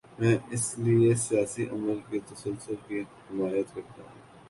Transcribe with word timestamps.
میں 0.19 0.37
اسی 0.51 0.81
لیے 0.83 1.13
سیاسی 1.15 1.63
عمل 1.69 1.99
کے 2.09 2.19
تسلسل 2.25 2.75
کی 2.87 3.01
حمایت 3.01 3.75
کرتا 3.75 4.01
ہوں۔ 4.03 4.19